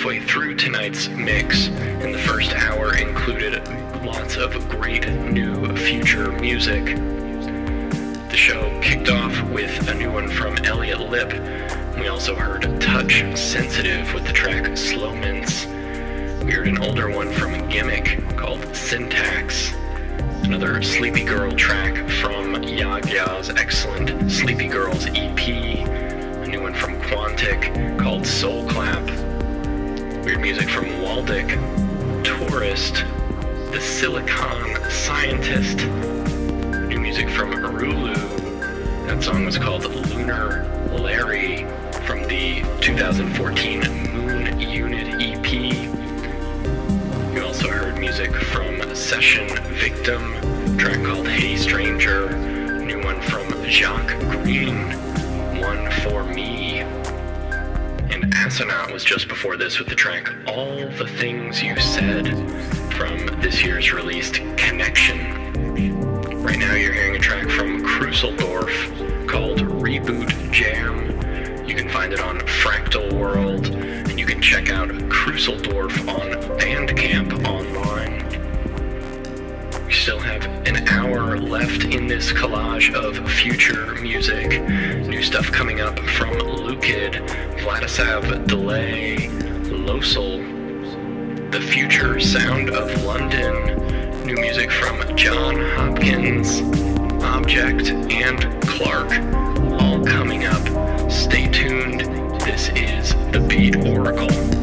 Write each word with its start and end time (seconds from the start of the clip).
halfway 0.00 0.18
through 0.18 0.49
music 48.00 48.34
from 48.34 48.94
Session 48.94 49.46
Victim, 49.74 50.32
track 50.78 51.04
called 51.04 51.28
Hey 51.28 51.54
Stranger, 51.56 52.34
new 52.82 52.98
one 53.04 53.20
from 53.20 53.46
Jacques 53.66 54.18
Greene, 54.30 54.90
One 55.60 55.90
for 56.00 56.24
Me. 56.24 56.78
And 58.08 58.32
Asonat 58.32 58.90
was 58.90 59.04
just 59.04 59.28
before 59.28 59.58
this 59.58 59.78
with 59.78 59.88
the 59.88 59.94
track 59.94 60.30
All 60.46 60.88
the 60.96 61.06
Things 61.18 61.62
You 61.62 61.78
Said 61.78 62.28
from 62.94 63.26
this 63.42 63.62
year's 63.62 63.92
released 63.92 64.36
Connection. 64.56 65.18
Right 66.42 66.58
now 66.58 66.74
you're 66.74 66.94
hearing 66.94 67.16
a 67.16 67.18
track 67.18 67.50
from 67.50 67.84
Kruseldorf 67.84 69.28
called 69.28 69.58
Reboot 69.58 70.50
Jam. 70.50 71.68
You 71.68 71.74
can 71.74 71.90
find 71.90 72.14
it 72.14 72.20
on 72.20 72.38
Fractal 72.40 73.12
World, 73.12 73.66
and 73.66 74.18
you 74.18 74.24
can 74.24 74.40
check 74.40 74.70
out 74.70 74.88
Kruseldorf 74.88 76.08
on 76.08 76.58
Bandcamp 76.58 77.46
online. 77.46 77.69
Still 80.10 80.18
have 80.18 80.44
an 80.66 80.88
hour 80.88 81.38
left 81.38 81.84
in 81.84 82.08
this 82.08 82.32
collage 82.32 82.92
of 82.92 83.30
future 83.30 83.94
music. 84.02 84.60
New 85.06 85.22
stuff 85.22 85.52
coming 85.52 85.80
up 85.80 86.00
from 86.00 86.30
Lukid, 86.30 87.24
Vladislav 87.58 88.48
Delay, 88.48 89.28
Losel, 89.68 90.42
The 91.52 91.60
Future 91.60 92.18
Sound 92.18 92.70
of 92.70 93.04
London, 93.04 94.26
new 94.26 94.34
music 94.34 94.72
from 94.72 95.16
Jon 95.16 95.60
Hopkins, 95.76 96.60
Object, 97.22 97.90
and 98.10 98.60
Clark, 98.66 99.12
all 99.80 100.04
coming 100.04 100.44
up. 100.44 101.08
Stay 101.08 101.46
tuned. 101.52 102.00
This 102.40 102.68
is 102.70 103.14
the 103.30 103.46
Beat 103.48 103.76
Oracle. 103.86 104.59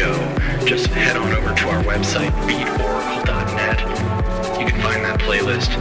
Show, 0.00 0.16
just 0.64 0.86
head 0.86 1.14
on 1.14 1.30
over 1.34 1.54
to 1.54 1.68
our 1.68 1.82
website, 1.82 2.30
beatoracle.net. 2.48 3.80
You 4.58 4.66
can 4.66 4.80
find 4.80 5.04
that 5.04 5.20
playlist 5.20 5.76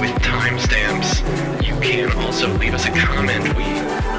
with 0.00 0.14
timestamps. 0.22 1.18
You 1.66 1.74
can 1.80 2.12
also 2.18 2.46
leave 2.58 2.72
us 2.72 2.86
a 2.86 2.92
comment. 2.92 3.42
We 3.56 3.64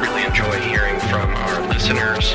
really 0.03 0.25
enjoy 0.25 0.59
hearing 0.67 0.99
from 1.07 1.33
our 1.33 1.65
listeners. 1.69 2.33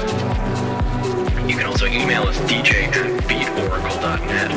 You 1.47 1.59
can 1.59 1.67
also 1.67 1.85
email 1.85 2.23
us 2.23 2.39
dj 2.51 2.73
at 2.73 3.23
beatoracle.net. 3.29 4.51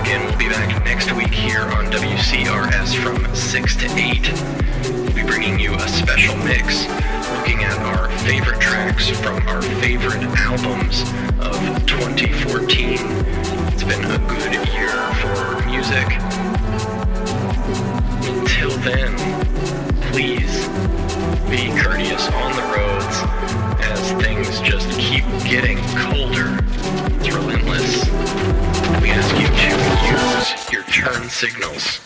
Again, 0.00 0.24
we'll 0.26 0.38
be 0.38 0.48
back 0.48 0.84
next 0.84 1.10
week 1.10 1.34
here 1.34 1.62
on 1.62 1.86
WCRS 1.86 2.94
from 2.94 3.34
6 3.34 3.76
to 3.76 3.86
8. 3.98 4.65
We'll 4.84 5.14
be 5.14 5.22
bringing 5.22 5.58
you 5.58 5.74
a 5.74 5.88
special 5.88 6.36
mix 6.38 6.86
looking 7.32 7.64
at 7.64 7.78
our 7.78 8.08
favorite 8.20 8.60
tracks 8.60 9.08
from 9.08 9.36
our 9.48 9.62
favorite 9.62 10.22
albums 10.38 11.02
of 11.40 11.86
2014. 11.86 12.98
It's 13.72 13.84
been 13.84 14.04
a 14.04 14.18
good 14.28 14.52
year 14.72 14.90
for 15.20 15.66
music. 15.66 16.06
Until 18.28 18.70
then, 18.84 19.16
please 20.12 20.68
be 21.48 21.70
courteous 21.80 22.28
on 22.28 22.52
the 22.56 22.62
roads 22.76 23.16
as 23.82 24.12
things 24.22 24.60
just 24.60 24.90
keep 24.98 25.24
getting 25.44 25.78
colder. 25.96 26.58
It's 27.18 27.34
relentless. 27.34 28.04
We 29.00 29.10
ask 29.10 29.34
you 29.40 29.46
to 29.46 29.68
use 30.12 30.72
your 30.72 30.82
turn 30.84 31.28
signals. 31.28 31.98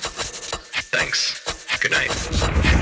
Thanks. 0.93 1.50
Good 1.81 1.93
night. 1.93 2.80